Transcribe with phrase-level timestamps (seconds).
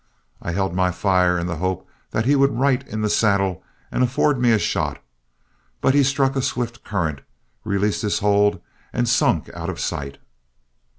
[0.41, 4.03] I held my fire in the hope that he would right in the saddle and
[4.03, 4.99] afford me a shot,
[5.79, 7.21] but he struck a swift current,
[7.63, 8.59] released his hold,
[8.91, 10.17] and sunk out of sight.